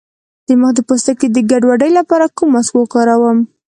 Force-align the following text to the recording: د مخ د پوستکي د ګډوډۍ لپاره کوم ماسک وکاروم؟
د 0.47 0.49
مخ 0.61 0.71
د 0.75 0.79
پوستکي 0.87 1.27
د 1.31 1.37
ګډوډۍ 1.51 1.91
لپاره 1.99 2.25
کوم 2.37 2.49
ماسک 2.53 2.73
وکاروم؟ 2.77 3.39